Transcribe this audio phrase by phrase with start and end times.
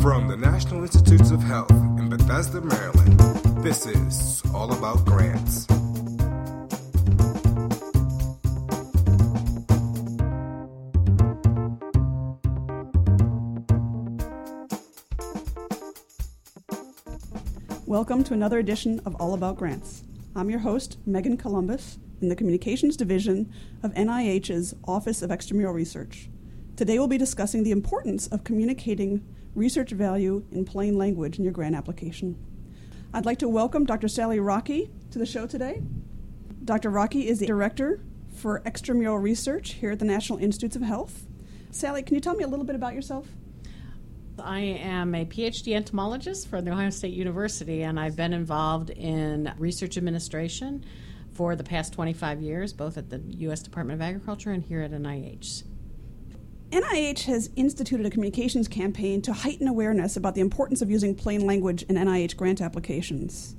[0.00, 3.20] From the National Institutes of Health in Bethesda, Maryland,
[3.62, 5.66] this is All About Grants.
[17.84, 20.04] Welcome to another edition of All About Grants.
[20.34, 26.30] I'm your host, Megan Columbus, in the Communications Division of NIH's Office of Extramural Research.
[26.80, 29.22] Today we'll be discussing the importance of communicating
[29.54, 32.38] research value in plain language in your grant application.
[33.12, 34.08] I'd like to welcome Dr.
[34.08, 35.82] Sally Rockey to the show today.
[36.64, 36.88] Dr.
[36.88, 38.00] Rockey is the Director
[38.34, 41.26] for Extramural Research here at the National Institutes of Health.
[41.70, 43.28] Sally, can you tell me a little bit about yourself?
[44.42, 49.52] I am a PhD entomologist from the Ohio State University, and I've been involved in
[49.58, 50.86] research administration
[51.34, 53.62] for the past 25 years, both at the U.S.
[53.62, 55.64] Department of Agriculture and here at NIH.
[56.70, 61.44] NIH has instituted a communications campaign to heighten awareness about the importance of using plain
[61.44, 63.56] language in NIH grant applications.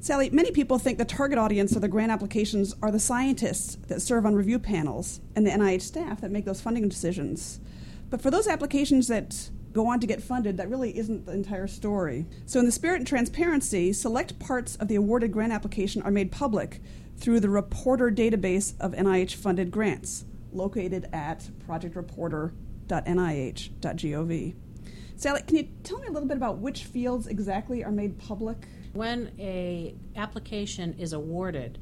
[0.00, 4.00] Sally, many people think the target audience of the grant applications are the scientists that
[4.00, 7.60] serve on review panels and the NIH staff that make those funding decisions.
[8.08, 11.66] But for those applications that go on to get funded, that really isn't the entire
[11.66, 12.24] story.
[12.46, 16.32] So, in the spirit and transparency, select parts of the awarded grant application are made
[16.32, 16.80] public
[17.18, 24.54] through the reporter database of NIH funded grants, located at projectreporter.nih.gov.
[25.16, 28.66] Sally, can you tell me a little bit about which fields exactly are made public?
[28.94, 31.78] When a application is awarded,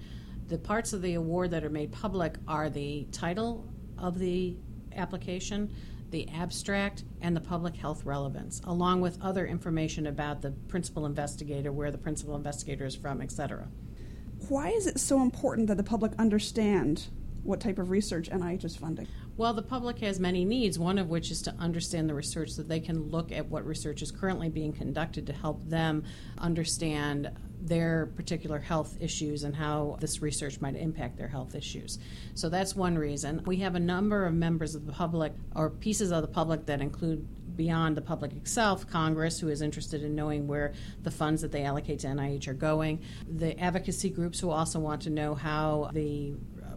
[0.49, 4.55] the parts of the award that are made public are the title of the
[4.95, 5.75] application,
[6.11, 11.73] the abstract, and the public health relevance, along with other information about the principal investigator,
[11.73, 13.67] where the principal investigator is from, etc.
[14.49, 17.09] Why is it so important that the public understand
[17.43, 19.09] what type of research NIH is funding?
[19.37, 22.63] Well, the public has many needs, one of which is to understand the research so
[22.63, 26.05] they can look at what research is currently being conducted to help them
[26.39, 31.99] understand their particular health issues and how this research might impact their health issues.
[32.35, 33.43] So that's one reason.
[33.47, 36.81] We have a number of members of the public or pieces of the public that
[36.81, 37.27] include
[37.57, 40.73] beyond the public itself, Congress, who is interested in knowing where
[41.03, 45.03] the funds that they allocate to NIH are going, the advocacy groups who also want
[45.03, 46.35] to know how the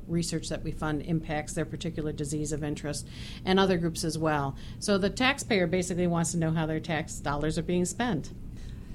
[0.08, 3.08] research that we fund impacts their particular disease of interest,
[3.46, 4.56] and other groups as well.
[4.80, 8.32] So the taxpayer basically wants to know how their tax dollars are being spent.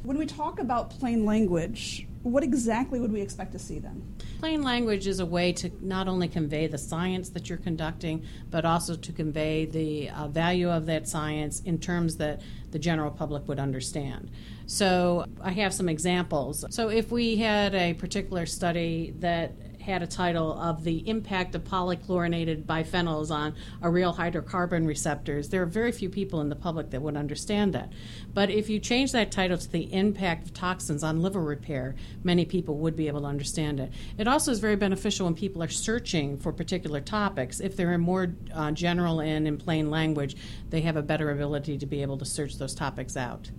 [0.02, 4.02] When we talk about plain language, what exactly would we expect to see then?
[4.40, 8.64] Plain language is a way to not only convey the science that you're conducting, but
[8.64, 13.46] also to convey the uh, value of that science in terms that the general public
[13.48, 14.30] would understand.
[14.66, 16.64] So I have some examples.
[16.70, 21.64] So if we had a particular study that had a title of the impact of
[21.64, 25.48] polychlorinated biphenyls on aryl hydrocarbon receptors.
[25.48, 27.92] There are very few people in the public that would understand that.
[28.32, 32.44] But if you change that title to the impact of toxins on liver repair, many
[32.44, 33.92] people would be able to understand it.
[34.18, 37.60] It also is very beneficial when people are searching for particular topics.
[37.60, 40.36] If they're in more uh, general and in plain language,
[40.68, 43.50] they have a better ability to be able to search those topics out.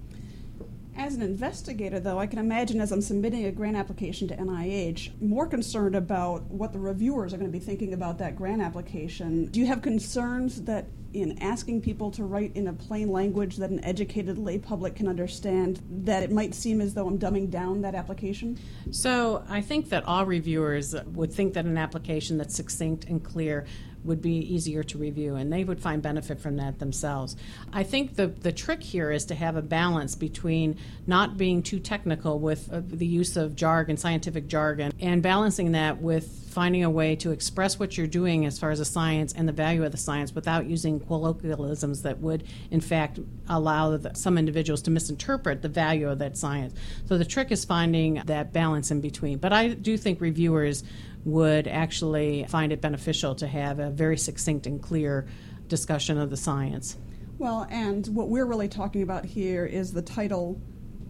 [0.96, 5.22] As an investigator, though, I can imagine as I'm submitting a grant application to NIH,
[5.22, 9.46] more concerned about what the reviewers are going to be thinking about that grant application.
[9.47, 13.69] Do you have concerns that in asking people to write in a plain language that
[13.69, 17.81] an educated lay public can understand, that it might seem as though I'm dumbing down
[17.81, 18.59] that application?
[18.91, 23.66] So I think that all reviewers would think that an application that's succinct and clear
[24.03, 27.35] would be easier to review, and they would find benefit from that themselves.
[27.72, 31.79] I think the, the trick here is to have a balance between not being too
[31.79, 36.90] technical with uh, the use of jargon, scientific jargon, and balancing that with finding a
[36.90, 39.91] way to express what you're doing as far as the science and the value of
[39.91, 45.61] the science without using colloquialisms that would, in fact, allow the, some individuals to misinterpret
[45.61, 46.73] the value of that science.
[47.07, 49.38] So the trick is finding that balance in between.
[49.38, 50.84] But I do think reviewers
[51.23, 55.27] would actually find it beneficial to have a very succinct and clear
[55.67, 56.97] discussion of the science.
[57.37, 60.61] Well, and what we're really talking about here is the title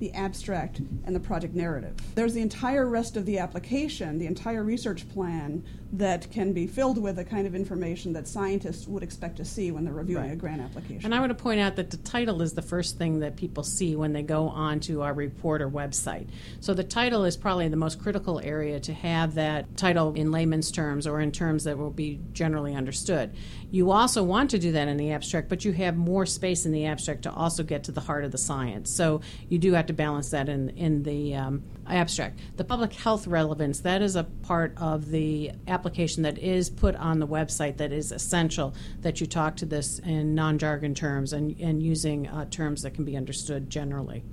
[0.01, 1.95] the abstract, and the project narrative.
[2.15, 5.63] There's the entire rest of the application, the entire research plan
[5.93, 9.71] that can be filled with the kind of information that scientists would expect to see
[9.71, 10.33] when they're reviewing right.
[10.33, 11.05] a grant application.
[11.05, 13.63] And I want to point out that the title is the first thing that people
[13.63, 16.29] see when they go onto our reporter website.
[16.61, 20.71] So the title is probably the most critical area to have that title in layman's
[20.71, 23.35] terms or in terms that will be generally understood.
[23.69, 26.71] You also want to do that in the abstract, but you have more space in
[26.71, 28.93] the abstract to also get to the heart of the science.
[28.95, 32.39] So you do have to to balance that in in the um, abstract.
[32.57, 37.19] The public health relevance that is a part of the application that is put on
[37.19, 41.59] the website that is essential that you talk to this in non jargon terms and
[41.59, 44.23] and using uh, terms that can be understood generally.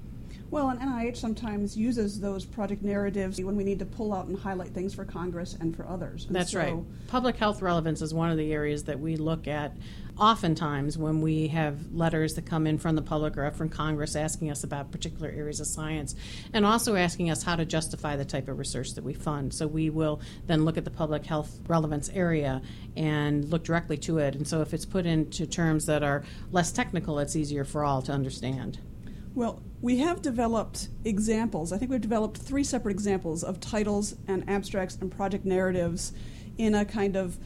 [0.50, 4.39] Well, and NIH sometimes uses those project narratives when we need to pull out and
[4.39, 6.25] highlight things for Congress and for others.
[6.25, 6.75] And That's so, right.
[7.06, 9.77] Public health relevance is one of the areas that we look at
[10.19, 14.50] oftentimes when we have letters that come in from the public or from Congress asking
[14.50, 16.15] us about particular areas of science
[16.53, 19.55] and also asking us how to justify the type of research that we fund.
[19.55, 22.62] So we will then look at the public health relevance area
[22.97, 24.35] and look directly to it.
[24.35, 28.03] And so if it's put into terms that are less technical, it's easier for all
[28.03, 28.79] to understand.
[29.38, 31.73] Well, we have developed examples.
[31.73, 36.12] I think we've developed three separate examples of titles and abstracts and project narratives
[36.58, 37.38] in a kind of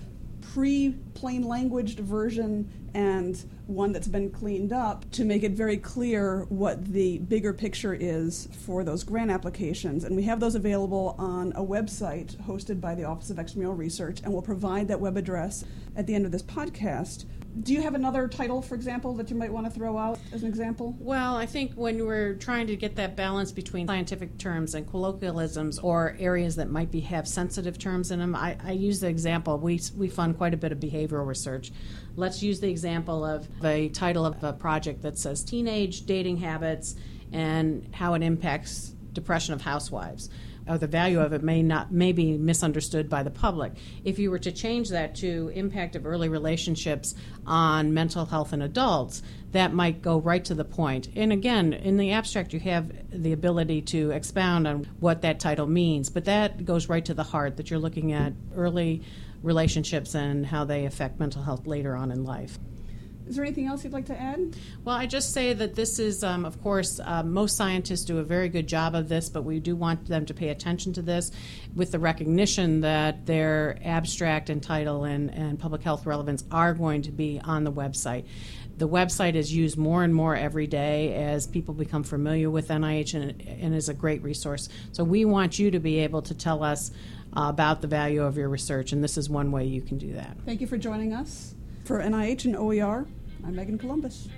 [0.54, 6.46] pre plain languaged version and one that's been cleaned up to make it very clear
[6.48, 10.04] what the bigger picture is for those grant applications.
[10.04, 14.22] And we have those available on a website hosted by the Office of Extramural Research,
[14.24, 15.62] and we'll provide that web address
[15.94, 17.26] at the end of this podcast
[17.60, 20.42] do you have another title, for example, that you might want to throw out as
[20.42, 20.96] an example?
[20.98, 25.78] Well, I think when we're trying to get that balance between scientific terms and colloquialisms
[25.78, 29.58] or areas that might be have sensitive terms in them, I, I use the example.
[29.58, 31.72] We, we fund quite a bit of behavioral research.
[32.16, 36.96] Let's use the example of a title of a project that says Teenage Dating Habits
[37.32, 40.30] and How It Impacts Depression of Housewives
[40.68, 43.72] or the value of it may not may be misunderstood by the public.
[44.04, 47.14] If you were to change that to impact of early relationships
[47.46, 49.22] on mental health in adults,
[49.52, 51.08] that might go right to the point.
[51.14, 55.66] And again, in the abstract, you have the ability to expound on what that title
[55.66, 59.02] means, but that goes right to the heart that you're looking at early
[59.42, 62.58] relationships and how they affect mental health later on in life.
[63.32, 64.56] Is there anything else you'd like to add?
[64.84, 68.22] Well, I just say that this is, um, of course, uh, most scientists do a
[68.22, 71.30] very good job of this, but we do want them to pay attention to this
[71.74, 77.00] with the recognition that their abstract and title and, and public health relevance are going
[77.00, 78.26] to be on the website.
[78.76, 83.14] The website is used more and more every day as people become familiar with NIH
[83.14, 84.68] and, and is a great resource.
[84.92, 86.90] So we want you to be able to tell us
[87.34, 90.12] uh, about the value of your research, and this is one way you can do
[90.12, 90.36] that.
[90.44, 91.54] Thank you for joining us.
[91.84, 93.06] For NIH and OER,
[93.44, 94.28] I'm Megan Columbus.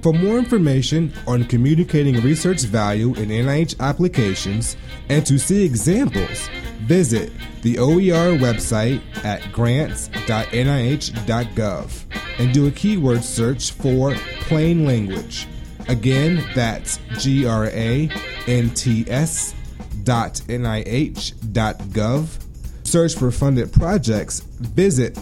[0.00, 4.76] For more information on communicating research value in NIH applications
[5.08, 6.48] and to see examples,
[6.82, 7.32] visit
[7.62, 12.04] the OER website at grants.nih.gov
[12.38, 15.46] and do a keyword search for plain language.
[15.88, 18.08] Again, that's G R A
[18.46, 19.54] N T S
[20.04, 20.40] dot.
[22.84, 24.40] Search for funded projects.
[24.40, 25.18] Visit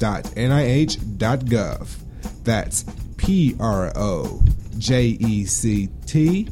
[0.00, 1.96] projectreporter.nih.gov.
[2.44, 2.84] That's
[3.16, 4.42] P R O
[4.78, 6.48] J E C T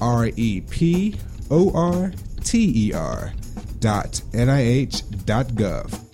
[0.00, 1.16] R E P
[1.50, 3.32] O R T E R
[3.78, 6.05] dot NIH dot gov.